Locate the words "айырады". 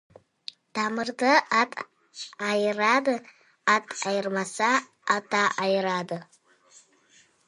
2.49-3.15, 5.63-6.17